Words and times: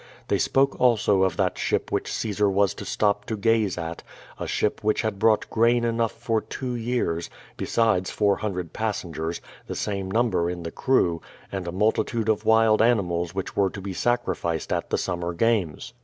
They 0.29 0.39
spoke 0.39 0.79
also 0.81 1.21
of 1.21 1.37
that 1.37 1.59
ship 1.59 1.91
which 1.91 2.11
Caesar 2.11 2.49
was 2.49 2.73
to 2.73 2.85
stop 2.85 3.25
to 3.25 3.37
gazo 3.37 3.77
at, 3.77 4.03
a 4.39 4.47
ship 4.47 4.83
which 4.83 5.03
had 5.03 5.19
brought 5.19 5.47
grain 5.51 5.83
enough 5.83 6.11
for 6.13 6.41
two 6.41 6.73
years, 6.75 7.29
be 7.55 7.65
sides 7.67 8.09
four 8.09 8.37
hundred 8.37 8.73
passengers, 8.73 9.41
the 9.67 9.75
same 9.75 10.09
number 10.09 10.49
in 10.49 10.63
the 10.63 10.71
crew, 10.71 11.21
and 11.51 11.67
a 11.67 11.71
multitude 11.71 12.29
of 12.29 12.45
wild 12.47 12.81
animals 12.81 13.35
which 13.35 13.55
were 13.55 13.69
to 13.69 13.79
be 13.79 13.93
sacrificed 13.93 14.73
at 14.73 14.89
the 14.89 14.97
summer 14.97 15.33
games. 15.35 15.93